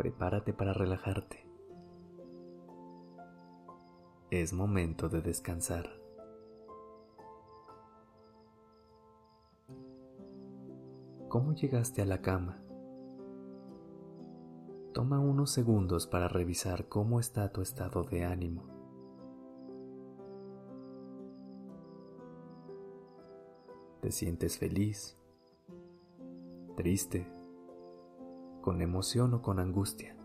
Prepárate 0.00 0.54
para 0.54 0.72
relajarte. 0.72 1.46
Es 4.30 4.54
momento 4.54 5.10
de 5.10 5.20
descansar. 5.20 5.90
¿Cómo 11.28 11.52
llegaste 11.52 12.00
a 12.00 12.06
la 12.06 12.22
cama? 12.22 12.62
Toma 14.94 15.20
unos 15.20 15.50
segundos 15.50 16.06
para 16.06 16.28
revisar 16.28 16.88
cómo 16.88 17.20
está 17.20 17.52
tu 17.52 17.60
estado 17.60 18.02
de 18.04 18.24
ánimo. 18.24 18.64
¿Te 24.00 24.10
sientes 24.12 24.56
feliz, 24.56 25.18
triste, 26.74 27.39
con 28.60 28.82
emoción 28.82 29.34
o 29.34 29.42
con 29.42 29.58
angustia? 29.58 30.16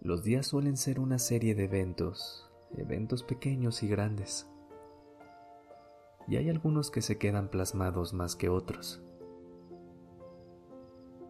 Los 0.00 0.24
días 0.24 0.46
suelen 0.46 0.76
ser 0.76 0.98
una 0.98 1.18
serie 1.18 1.54
de 1.54 1.64
eventos, 1.64 2.50
eventos 2.76 3.22
pequeños 3.22 3.82
y 3.82 3.88
grandes. 3.88 4.48
Y 6.26 6.36
hay 6.36 6.48
algunos 6.50 6.90
que 6.90 7.02
se 7.02 7.18
quedan 7.18 7.48
plasmados 7.48 8.12
más 8.12 8.34
que 8.34 8.48
otros. 8.48 9.02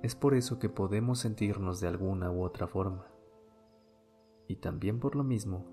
Es 0.03 0.14
por 0.14 0.34
eso 0.34 0.58
que 0.58 0.69
podemos 0.69 1.20
sentirnos 1.20 1.80
de 1.80 1.88
alguna 1.88 2.30
u 2.30 2.42
otra 2.42 2.66
forma. 2.66 3.06
Y 4.48 4.56
también 4.56 5.00
por 5.00 5.16
lo 5.16 5.25
mismo, 5.25 5.66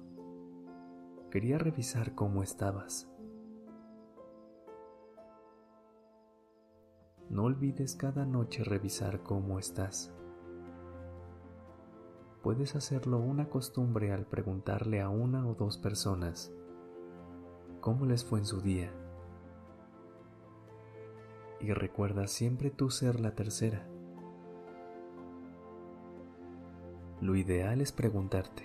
quería 1.31 1.57
revisar 1.57 2.15
cómo 2.15 2.43
estabas. 2.43 3.09
No 7.29 7.43
olvides 7.43 7.95
cada 7.95 8.25
noche 8.25 8.63
revisar 8.63 9.21
cómo 9.21 9.59
estás. 9.59 10.11
Puedes 12.41 12.75
hacerlo 12.75 13.19
una 13.19 13.49
costumbre 13.49 14.11
al 14.11 14.25
preguntarle 14.25 15.01
a 15.01 15.09
una 15.09 15.47
o 15.47 15.53
dos 15.53 15.77
personas 15.77 16.51
cómo 17.81 18.05
les 18.05 18.25
fue 18.25 18.39
en 18.39 18.45
su 18.45 18.61
día. 18.61 18.91
Y 21.59 21.71
recuerda 21.73 22.27
siempre 22.27 22.71
tú 22.71 22.89
ser 22.89 23.19
la 23.19 23.35
tercera. 23.35 23.85
Lo 27.21 27.35
ideal 27.35 27.81
es 27.81 27.91
preguntarte, 27.91 28.63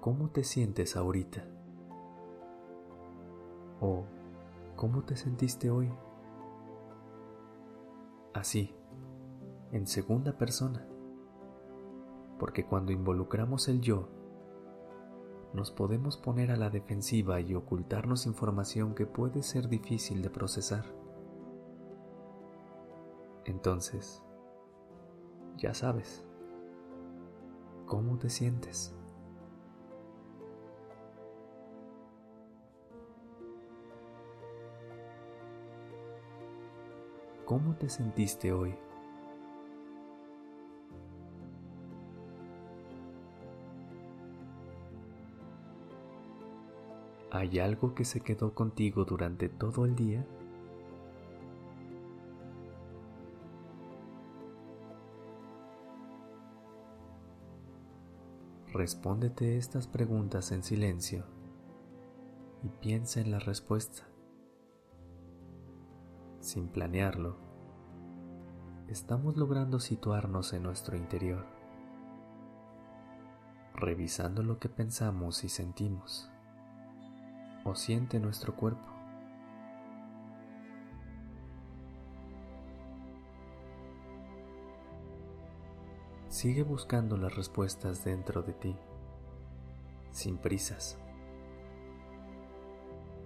¿cómo 0.00 0.28
te 0.28 0.44
sientes 0.44 0.94
ahorita? 0.94 1.46
¿O 3.80 4.04
cómo 4.76 5.02
te 5.02 5.16
sentiste 5.16 5.70
hoy? 5.70 5.90
Así, 8.34 8.74
en 9.72 9.86
segunda 9.86 10.36
persona, 10.36 10.86
porque 12.38 12.66
cuando 12.66 12.92
involucramos 12.92 13.68
el 13.68 13.80
yo, 13.80 14.08
nos 15.54 15.70
podemos 15.70 16.16
poner 16.16 16.50
a 16.50 16.56
la 16.56 16.70
defensiva 16.70 17.40
y 17.40 17.54
ocultarnos 17.54 18.26
información 18.26 18.94
que 18.94 19.06
puede 19.06 19.42
ser 19.42 19.68
difícil 19.68 20.22
de 20.22 20.30
procesar. 20.30 20.84
Entonces, 23.44 24.22
ya 25.56 25.74
sabes, 25.74 26.24
¿cómo 27.86 28.18
te 28.18 28.30
sientes? 28.30 28.94
¿Cómo 37.44 37.74
te 37.74 37.88
sentiste 37.88 38.52
hoy? 38.52 38.72
¿Hay 47.32 47.58
algo 47.58 47.94
que 47.94 48.04
se 48.04 48.20
quedó 48.20 48.54
contigo 48.54 49.04
durante 49.04 49.48
todo 49.48 49.84
el 49.86 49.96
día? 49.96 50.24
Respóndete 58.72 59.58
estas 59.58 59.88
preguntas 59.88 60.52
en 60.52 60.62
silencio 60.62 61.24
y 62.62 62.68
piensa 62.68 63.20
en 63.20 63.32
la 63.32 63.40
respuesta 63.40 64.11
sin 66.42 66.66
planearlo, 66.66 67.36
estamos 68.88 69.36
logrando 69.36 69.78
situarnos 69.78 70.52
en 70.52 70.64
nuestro 70.64 70.96
interior, 70.96 71.46
revisando 73.74 74.42
lo 74.42 74.58
que 74.58 74.68
pensamos 74.68 75.44
y 75.44 75.48
sentimos 75.48 76.28
o 77.64 77.76
siente 77.76 78.18
nuestro 78.18 78.56
cuerpo. 78.56 78.88
Sigue 86.28 86.64
buscando 86.64 87.16
las 87.16 87.36
respuestas 87.36 88.02
dentro 88.02 88.42
de 88.42 88.52
ti, 88.52 88.76
sin 90.10 90.38
prisas. 90.38 90.98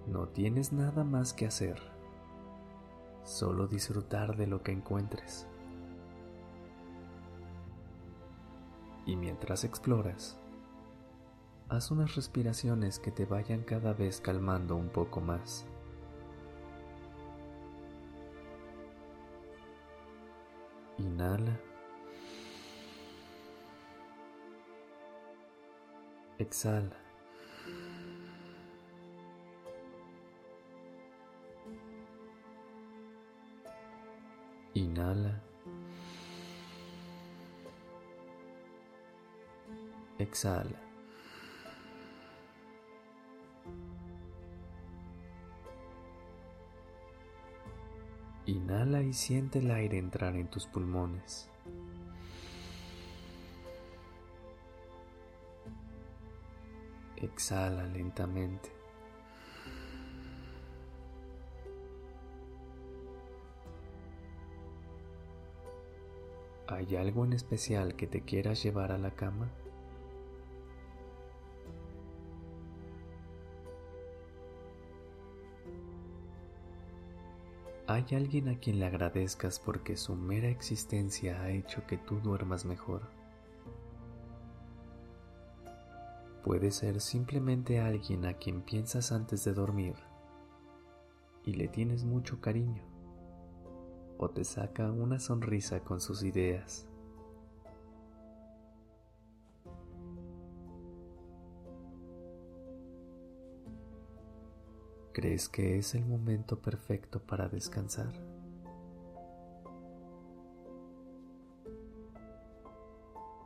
No 0.05 0.27
tienes 0.27 0.71
nada 0.71 1.03
más 1.03 1.33
que 1.33 1.47
hacer 1.47 1.96
solo 3.27 3.67
disfrutar 3.67 4.37
de 4.37 4.47
lo 4.47 4.63
que 4.63 4.71
encuentres. 4.71 5.45
Y 9.05 9.17
mientras 9.17 9.65
exploras, 9.65 10.39
haz 11.67 11.91
unas 11.91 12.15
respiraciones 12.15 12.99
que 12.99 13.11
te 13.11 13.25
vayan 13.25 13.63
cada 13.63 13.93
vez 13.93 14.21
calmando 14.21 14.77
un 14.77 14.87
poco 14.89 15.19
más. 15.19 15.65
Inhala. 20.97 21.59
Exhala. 26.39 27.06
Inhala. 34.77 35.41
Exhala. 40.19 40.79
Inhala 48.45 49.01
y 49.01 49.13
siente 49.13 49.59
el 49.59 49.71
aire 49.71 49.97
entrar 49.97 50.35
en 50.35 50.47
tus 50.47 50.67
pulmones. 50.67 51.49
Exhala 57.15 57.87
lentamente. 57.87 58.76
¿Hay 66.77 66.95
algo 66.95 67.25
en 67.25 67.33
especial 67.33 67.95
que 67.95 68.05
te 68.05 68.21
quieras 68.21 68.61
llevar 68.61 68.91
a 68.91 68.99
la 68.99 69.09
cama? 69.09 69.49
¿Hay 77.87 78.05
alguien 78.11 78.49
a 78.49 78.59
quien 78.59 78.77
le 78.77 78.85
agradezcas 78.85 79.59
porque 79.59 79.97
su 79.97 80.15
mera 80.15 80.49
existencia 80.49 81.41
ha 81.41 81.49
hecho 81.49 81.83
que 81.87 81.97
tú 81.97 82.19
duermas 82.19 82.63
mejor? 82.63 83.01
Puede 86.43 86.69
ser 86.69 87.01
simplemente 87.01 87.79
alguien 87.79 88.23
a 88.23 88.33
quien 88.33 88.61
piensas 88.61 89.11
antes 89.11 89.43
de 89.43 89.53
dormir 89.53 89.95
y 91.43 91.53
le 91.53 91.67
tienes 91.69 92.03
mucho 92.03 92.39
cariño. 92.39 92.96
O 94.17 94.29
te 94.29 94.43
saca 94.43 94.91
una 94.91 95.19
sonrisa 95.19 95.81
con 95.81 96.01
sus 96.01 96.23
ideas. 96.23 96.87
¿Crees 105.13 105.49
que 105.49 105.79
es 105.79 105.95
el 105.95 106.05
momento 106.05 106.59
perfecto 106.59 107.19
para 107.19 107.49
descansar? 107.49 108.13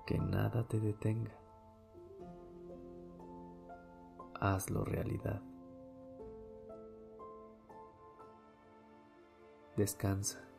Que 0.06 0.18
nada 0.18 0.68
te 0.68 0.82
detenga. 0.82 1.32
Hazlo 4.42 4.84
realidad. 4.84 5.42
Descansa. 9.78 10.51